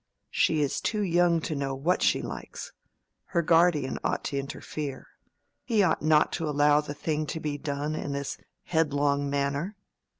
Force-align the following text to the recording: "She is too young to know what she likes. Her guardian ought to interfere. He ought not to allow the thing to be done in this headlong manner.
"She 0.31 0.63
is 0.63 0.81
too 0.81 1.03
young 1.03 1.41
to 1.41 1.53
know 1.55 1.75
what 1.75 2.01
she 2.01 2.23
likes. 2.23 2.73
Her 3.25 3.43
guardian 3.43 3.99
ought 4.03 4.23
to 4.23 4.39
interfere. 4.39 5.05
He 5.63 5.83
ought 5.83 6.01
not 6.01 6.31
to 6.31 6.49
allow 6.49 6.81
the 6.81 6.95
thing 6.95 7.27
to 7.27 7.39
be 7.39 7.59
done 7.59 7.93
in 7.93 8.11
this 8.13 8.39
headlong 8.63 9.29
manner. 9.29 9.75